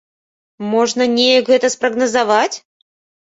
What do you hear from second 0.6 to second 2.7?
Можна неяк гэта спрагназаваць?